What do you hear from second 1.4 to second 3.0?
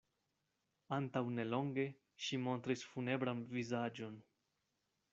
longe ŝi montris